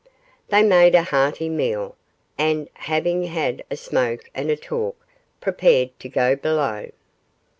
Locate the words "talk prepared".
4.57-5.91